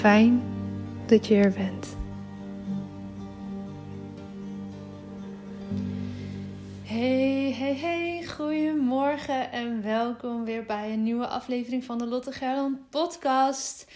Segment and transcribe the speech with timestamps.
[0.00, 0.42] Fijn
[1.06, 1.96] dat je er bent.
[6.82, 12.90] Hey, hey, hey, goedemorgen en welkom weer bij een nieuwe aflevering van de Lotte Gerland
[12.90, 13.86] podcast.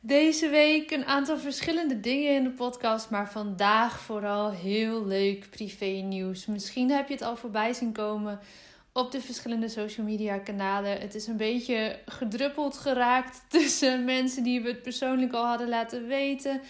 [0.00, 5.84] Deze week een aantal verschillende dingen in de podcast, maar vandaag vooral heel leuk privé
[5.84, 6.46] nieuws.
[6.46, 8.40] Misschien heb je het al voorbij zien komen
[8.96, 11.00] op de verschillende social media kanalen.
[11.00, 16.06] Het is een beetje gedruppeld geraakt tussen mensen die we het persoonlijk al hadden laten
[16.06, 16.60] weten.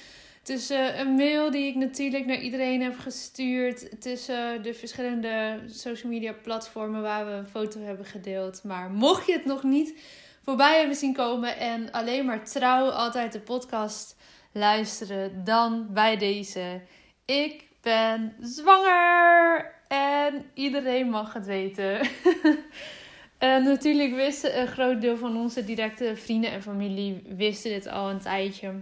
[0.43, 4.01] Tussen een mail die ik natuurlijk naar iedereen heb gestuurd.
[4.01, 8.65] Tussen de verschillende social media platformen waar we een foto hebben gedeeld.
[8.65, 10.01] Maar mocht je het nog niet
[10.45, 14.17] voorbij hebben zien komen en alleen maar trouw altijd de podcast
[14.53, 16.81] luisteren, dan bij deze.
[17.25, 22.01] Ik ben zwanger en iedereen mag het weten.
[23.39, 28.11] en natuurlijk wisten een groot deel van onze directe vrienden en familie wisten dit al
[28.11, 28.73] een tijdje.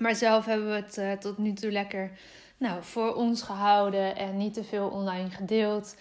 [0.00, 2.10] Maar zelf hebben we het uh, tot nu toe lekker
[2.56, 5.96] nou, voor ons gehouden en niet te veel online gedeeld.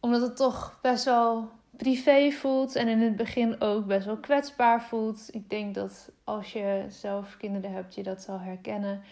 [0.00, 4.82] Omdat het toch best wel privé voelt en in het begin ook best wel kwetsbaar
[4.82, 5.28] voelt.
[5.30, 9.02] Ik denk dat als je zelf kinderen hebt, je dat zal herkennen.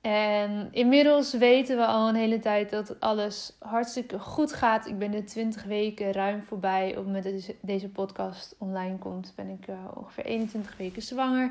[0.00, 4.86] En inmiddels weten we al een hele tijd dat alles hartstikke goed gaat.
[4.86, 6.88] Ik ben de 20 weken ruim voorbij.
[6.88, 11.50] Op het moment dat deze podcast online komt, ben ik uh, ongeveer 21 weken zwanger.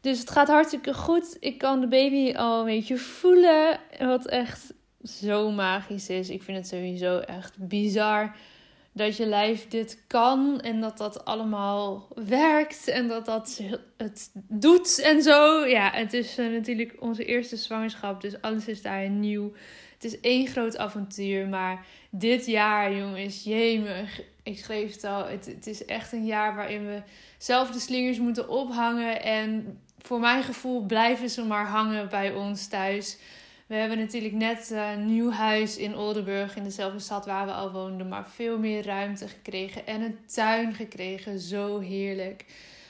[0.00, 1.36] Dus het gaat hartstikke goed.
[1.40, 3.80] Ik kan de baby al een beetje voelen.
[3.98, 6.30] Wat echt zo magisch is.
[6.30, 8.36] Ik vind het sowieso echt bizar
[8.94, 13.60] dat je lijf dit kan en dat dat allemaal werkt en dat dat
[13.96, 15.66] het doet en zo.
[15.66, 19.52] Ja, het is uh, natuurlijk onze eerste zwangerschap, dus alles is daar nieuw.
[19.92, 24.20] Het is één groot avontuur, maar dit jaar, jongens, jemig.
[24.42, 27.02] Ik schreef het al, het, het is echt een jaar waarin we
[27.38, 29.22] zelf de slingers moeten ophangen.
[29.22, 33.18] En voor mijn gevoel blijven ze maar hangen bij ons thuis.
[33.74, 37.52] We hebben natuurlijk net eh, een nieuw huis in Oldenburg, in dezelfde stad waar we
[37.52, 41.40] al woonden, maar veel meer ruimte gekregen en een tuin gekregen.
[41.40, 42.44] Zo heerlijk.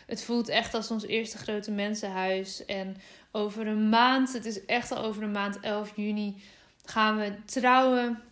[0.06, 2.64] Het voelt echt als ons eerste grote mensenhuis.
[2.64, 2.96] En
[3.32, 6.42] over een maand, het is echt al over een maand, 11 juni,
[6.84, 8.22] gaan we trouwen.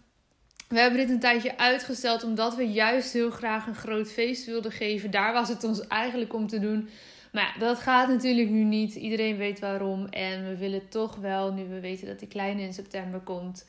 [0.68, 4.72] We hebben dit een tijdje uitgesteld omdat we juist heel graag een groot feest wilden
[4.72, 5.10] geven.
[5.10, 6.88] Daar was het ons eigenlijk om te doen.
[7.32, 8.94] Maar ja, dat gaat natuurlijk nu niet.
[8.94, 10.06] Iedereen weet waarom.
[10.06, 13.66] En we willen toch wel, nu we weten dat die kleine in september komt,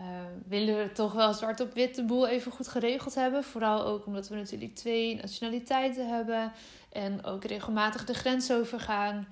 [0.00, 0.04] uh,
[0.48, 3.44] willen we toch wel zwart op wit de boel even goed geregeld hebben.
[3.44, 6.52] Vooral ook omdat we natuurlijk twee nationaliteiten hebben.
[6.92, 9.28] En ook regelmatig de grens overgaan.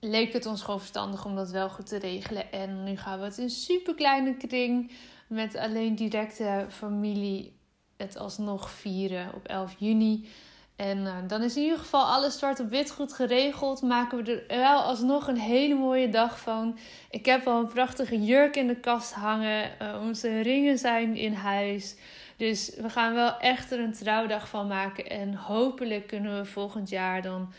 [0.00, 2.52] Leek het ons gewoon verstandig om dat wel goed te regelen.
[2.52, 4.90] En nu gaan we het in super kleine kring
[5.26, 7.56] met alleen directe familie
[7.96, 10.28] het alsnog vieren op 11 juni.
[10.76, 13.82] En uh, dan is in ieder geval alles zwart op wit goed geregeld.
[13.82, 16.78] Maken we er wel alsnog een hele mooie dag van.
[17.10, 19.70] Ik heb al een prachtige jurk in de kast hangen.
[19.82, 21.96] Uh, onze ringen zijn in huis.
[22.36, 25.10] Dus we gaan wel echt er een trouwdag van maken.
[25.10, 27.52] En hopelijk kunnen we volgend jaar dan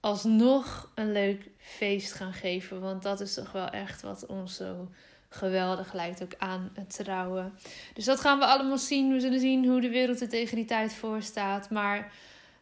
[0.00, 2.80] alsnog een leuk feest gaan geven.
[2.80, 4.88] Want dat is toch wel echt wat ons zo
[5.28, 7.58] geweldig lijkt ook aan het trouwen.
[7.94, 9.12] Dus dat gaan we allemaal zien.
[9.12, 11.70] We zullen zien hoe de wereld er tegen die tijd voor staat.
[11.70, 12.12] Maar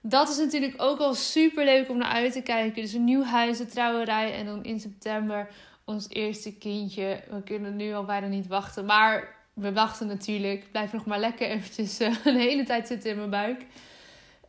[0.09, 2.83] dat is natuurlijk ook al super leuk om naar uit te kijken.
[2.83, 5.49] Dus een nieuw huis, de trouwerij en dan in september
[5.85, 7.23] ons eerste kindje.
[7.31, 8.85] We kunnen nu al bijna niet wachten.
[8.85, 10.71] Maar we wachten natuurlijk.
[10.71, 13.67] Blijf nog maar lekker eventjes uh, een hele tijd zitten in mijn buik.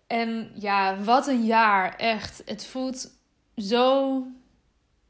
[0.07, 1.95] En ja, wat een jaar.
[1.95, 2.41] Echt.
[2.45, 3.11] Het voelt
[3.55, 4.23] zo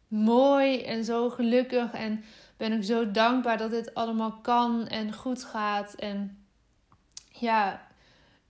[0.07, 1.91] mooi en zo gelukkig.
[1.91, 2.23] En
[2.57, 5.93] ben ik zo dankbaar dat dit allemaal kan en goed gaat.
[5.93, 6.45] En
[7.31, 7.87] ja,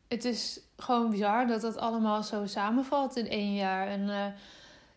[0.08, 3.88] het is gewoon bizar dat dat allemaal zo samenvalt in één jaar.
[3.88, 4.26] En uh,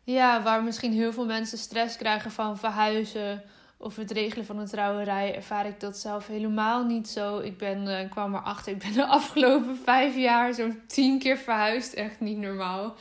[0.05, 3.43] ja, waar misschien heel veel mensen stress krijgen van verhuizen
[3.77, 7.39] of het regelen van een trouwerij, ervaar ik dat zelf helemaal niet zo.
[7.39, 11.95] Ik ben, uh, kwam erachter, ik ben de afgelopen vijf jaar zo'n tien keer verhuisd.
[11.95, 12.95] Echt niet normaal.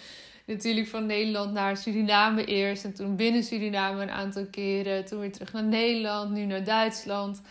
[0.46, 2.84] Natuurlijk van Nederland naar Suriname eerst.
[2.84, 5.06] En toen binnen Suriname een aantal keren.
[5.06, 7.42] Toen weer terug naar Nederland, nu naar Duitsland.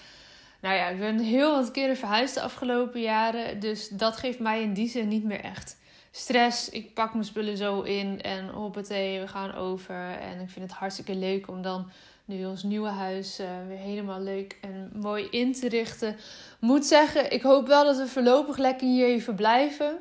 [0.61, 3.61] Nou ja, ik ben heel wat keren verhuisd de afgelopen jaren.
[3.61, 5.77] Dus dat geeft mij in die zin niet meer echt
[6.11, 6.69] stress.
[6.69, 10.11] Ik pak mijn spullen zo in en hoppatee, we gaan over.
[10.21, 11.91] En ik vind het hartstikke leuk om dan
[12.25, 16.17] nu ons nieuwe huis uh, weer helemaal leuk en mooi in te richten.
[16.61, 19.99] Moet zeggen, ik hoop wel dat we voorlopig lekker hier even blijven.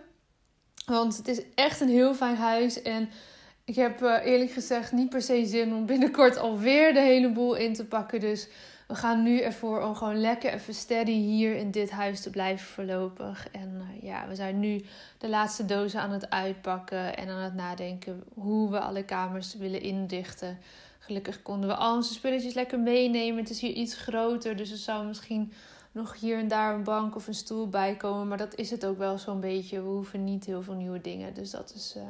[0.86, 2.82] Want het is echt een heel fijn huis.
[2.82, 3.10] En
[3.66, 7.56] ik heb uh, eerlijk gezegd niet per se zin om binnenkort alweer de hele boel
[7.56, 8.20] in te pakken.
[8.20, 8.48] Dus
[8.88, 12.68] we gaan nu ervoor om gewoon lekker even steady hier in dit huis te blijven
[12.68, 13.48] voorlopig.
[13.52, 14.86] En uh, ja, we zijn nu
[15.18, 19.82] de laatste dozen aan het uitpakken en aan het nadenken hoe we alle kamers willen
[19.82, 20.58] inrichten.
[21.00, 23.40] Gelukkig konden we al onze spulletjes lekker meenemen.
[23.40, 25.52] Het is hier iets groter, dus er zou misschien
[25.92, 28.28] nog hier en daar een bank of een stoel bij komen.
[28.28, 29.82] Maar dat is het ook wel zo'n beetje.
[29.82, 31.34] We hoeven niet heel veel nieuwe dingen.
[31.34, 32.04] Dus dat is uh,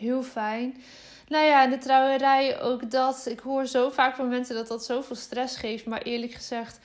[0.00, 0.82] heel fijn.
[1.28, 3.26] Nou ja, de trouwerij ook dat.
[3.26, 5.86] Ik hoor zo vaak van mensen dat dat zoveel stress geeft.
[5.86, 6.78] Maar eerlijk gezegd,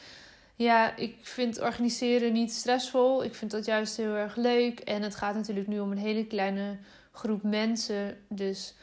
[0.55, 3.23] ja, ik vind organiseren niet stressvol.
[3.23, 4.79] Ik vind dat juist heel erg leuk.
[4.79, 6.77] En het gaat natuurlijk nu om een hele kleine
[7.11, 8.17] groep mensen.
[8.27, 8.73] Dus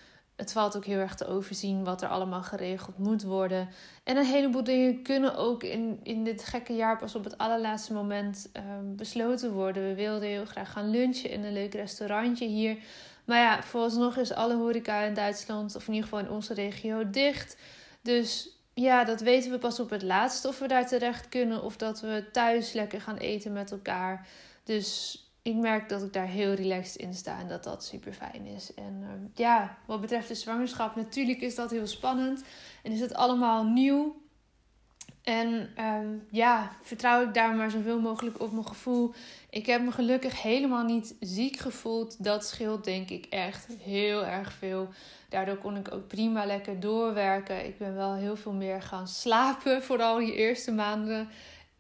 [0.43, 3.69] het valt ook heel erg te overzien wat er allemaal geregeld moet worden.
[4.05, 7.93] En een heleboel dingen kunnen ook in, in dit gekke jaar pas op het allerlaatste
[7.93, 9.89] moment um, besloten worden.
[9.89, 12.77] We wilden heel graag gaan lunchen in een leuk restaurantje hier.
[13.25, 17.11] Maar ja, vooralsnog is alle horeca in Duitsland, of in ieder geval in onze regio,
[17.11, 17.57] dicht.
[18.01, 21.63] Dus ja, dat weten we pas op het laatst of we daar terecht kunnen.
[21.63, 24.27] Of dat we thuis lekker gaan eten met elkaar.
[24.65, 28.47] Dus ik merk dat ik daar heel relaxed in sta en dat dat super fijn
[28.47, 28.75] is.
[28.75, 32.45] En uh, ja, wat betreft de zwangerschap, natuurlijk is dat heel spannend
[32.83, 34.21] en is het allemaal nieuw.
[35.23, 39.15] En um, ja, vertrouw ik daar maar zoveel mogelijk op mijn gevoel.
[39.51, 42.25] Ik heb me gelukkig helemaal niet ziek gevoeld.
[42.25, 44.89] Dat scheelt denk ik echt heel erg veel.
[45.29, 47.67] Daardoor kon ik ook prima lekker doorwerken.
[47.67, 51.29] Ik ben wel heel veel meer gaan slapen, vooral die eerste maanden.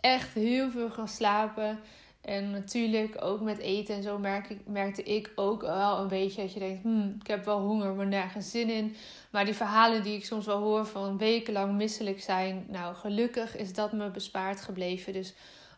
[0.00, 1.78] Echt heel veel gaan slapen.
[2.22, 6.42] En natuurlijk ook met eten en zo merk ik, merkte ik ook wel een beetje
[6.42, 8.96] dat je denkt, hmm, ik heb wel honger, maar nergens zin in.
[9.30, 13.72] Maar die verhalen die ik soms wel hoor van wekenlang misselijk zijn, nou gelukkig is
[13.72, 15.12] dat me bespaard gebleven.
[15.12, 15.34] Dus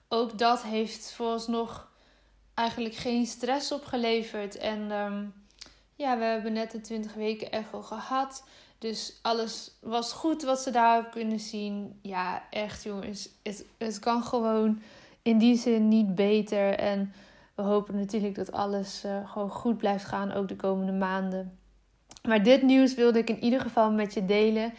[0.09, 1.91] ook dat heeft vooralsnog
[2.55, 4.57] eigenlijk geen stress opgeleverd.
[4.57, 5.35] En um,
[5.95, 8.45] ja, we hebben net de 20 weken echo gehad.
[8.79, 11.99] Dus alles was goed wat ze daarop kunnen zien.
[12.03, 14.83] Ja, echt jongens, het, het kan gewoon
[15.25, 16.79] in die zin niet beter.
[16.79, 17.13] En
[17.55, 21.59] we hopen natuurlijk dat alles uh, gewoon goed blijft gaan, ook de komende maanden.
[22.23, 24.73] Maar dit nieuws wilde ik in ieder geval met je delen.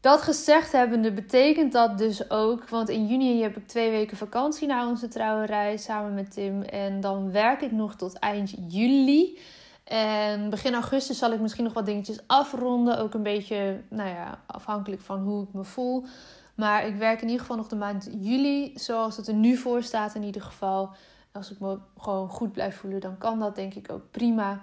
[0.00, 4.66] Dat gezegd hebbende betekent dat dus ook, want in juni heb ik twee weken vakantie
[4.66, 6.62] na onze trouwerij samen met Tim.
[6.62, 9.38] En dan werk ik nog tot eind juli.
[9.84, 12.98] En begin augustus zal ik misschien nog wat dingetjes afronden.
[12.98, 16.04] Ook een beetje, nou ja, afhankelijk van hoe ik me voel.
[16.56, 19.82] Maar ik werk in ieder geval nog de maand juli zoals het er nu voor
[19.82, 20.90] staat in ieder geval.
[21.32, 24.62] Als ik me gewoon goed blijf voelen, dan kan dat denk ik ook prima.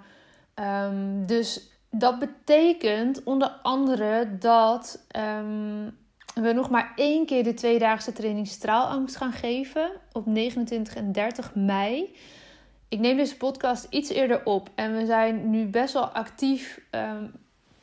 [0.54, 5.90] Um, dus dat betekent onder andere dat ehm,
[6.34, 11.54] we nog maar één keer de tweedaagse training straalangst gaan geven op 29 en 30
[11.54, 12.16] mei.
[12.88, 17.32] Ik neem deze podcast iets eerder op en we zijn nu best wel actief um,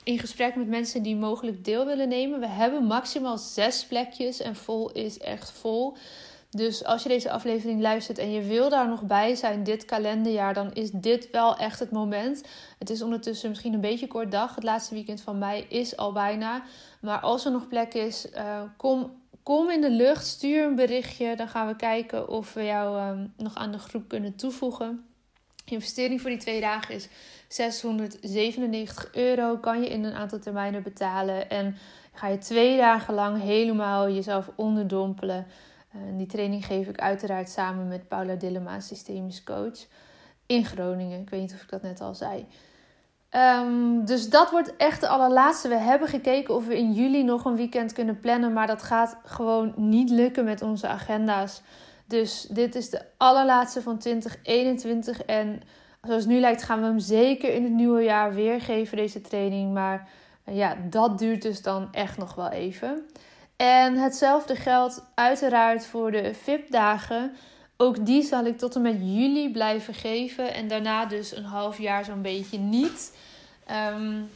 [0.04, 2.40] in gesprek met mensen die mogelijk deel willen nemen.
[2.40, 5.98] We hebben maximaal zes plekjes en vol is echt vol.
[6.50, 10.54] Dus als je deze aflevering luistert en je wil daar nog bij zijn dit kalenderjaar,
[10.54, 12.44] dan is dit wel echt het moment.
[12.80, 14.56] Het is ondertussen misschien een beetje kort dag.
[14.56, 16.64] Het laatste weekend van mei is al bijna.
[17.02, 19.12] Maar als er nog plek is, uh, kom,
[19.44, 20.26] kom in de lucht.
[20.26, 21.36] Stuur een berichtje.
[21.36, 25.06] Dan gaan we kijken of we jou um, nog aan de groep kunnen toevoegen.
[25.72, 27.08] De investering voor die twee dagen is
[27.48, 29.58] 697 euro.
[29.58, 31.50] Kan je in een aantal termijnen betalen.
[31.50, 31.78] En
[32.14, 35.48] ga je twee dagen lang helemaal jezelf onderdompelen.
[35.96, 39.86] Uh, die training geef ik uiteraard samen met Paula Dillema, systemisch coach.
[40.46, 41.22] In Groningen.
[41.22, 42.46] Ik weet niet of ik dat net al zei.
[43.32, 45.68] Um, dus dat wordt echt de allerlaatste.
[45.68, 48.54] We hebben gekeken of we in juli nog een weekend kunnen plannen.
[48.54, 51.62] Maar dat gaat gewoon niet lukken met onze agenda's.
[52.12, 55.22] Dus dit is de allerlaatste van 2021.
[55.22, 55.62] En
[56.02, 59.74] zoals nu lijkt, gaan we hem zeker in het nieuwe jaar weer geven, deze training.
[59.74, 60.10] Maar
[60.46, 63.06] uh, ja, dat duurt dus dan echt nog wel even.
[63.56, 67.36] En hetzelfde geldt uiteraard voor de VIP-dagen.
[67.78, 70.54] Ook die zal ik tot en met juli blijven geven.
[70.54, 73.18] En daarna dus een half jaar zo'n beetje niet.
[73.94, 74.30] Um,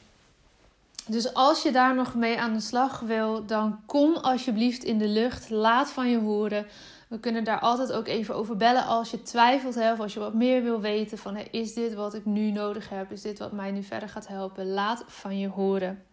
[1.07, 5.07] dus als je daar nog mee aan de slag wil, dan kom alsjeblieft in de
[5.07, 5.49] lucht.
[5.49, 6.67] Laat van je horen.
[7.07, 10.33] We kunnen daar altijd ook even over bellen als je twijfelt of als je wat
[10.33, 13.11] meer wil weten van is dit wat ik nu nodig heb?
[13.11, 14.67] Is dit wat mij nu verder gaat helpen?
[14.67, 16.03] Laat van je horen.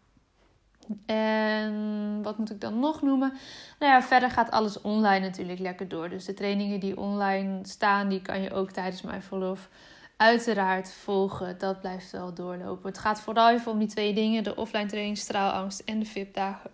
[1.06, 3.32] En wat moet ik dan nog noemen?
[3.78, 6.08] Nou ja, verder gaat alles online natuurlijk lekker door.
[6.08, 9.68] Dus de trainingen die online staan, die kan je ook tijdens mijn verlof
[10.16, 11.58] uiteraard volgen.
[11.58, 12.88] Dat blijft wel doorlopen.
[12.88, 16.70] Het gaat vooral even om die twee dingen: de offline training straalangst en de VIP-dagen.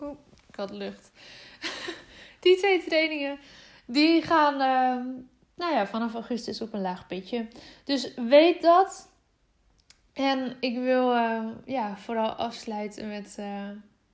[0.00, 0.16] Oeh,
[0.48, 1.10] ik had lucht.
[2.42, 3.38] die twee trainingen,
[3.86, 5.14] die gaan uh,
[5.54, 7.46] nou ja, vanaf augustus op een laag pitje.
[7.84, 9.10] Dus weet dat.
[10.12, 13.68] En ik wil uh, ja, vooral afsluiten met, uh,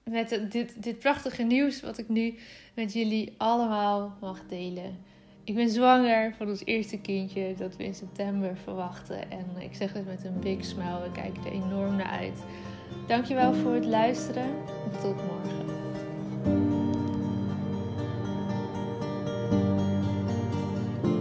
[0.04, 2.38] met dit, dit prachtige nieuws wat ik nu
[2.74, 5.04] met jullie allemaal mag delen.
[5.44, 9.30] Ik ben zwanger van ons eerste kindje dat we in september verwachten.
[9.30, 11.02] En ik zeg het met een big smile.
[11.02, 12.38] We kijken er enorm naar uit.
[13.06, 14.44] Dankjewel voor het luisteren.
[14.84, 15.77] En tot morgen.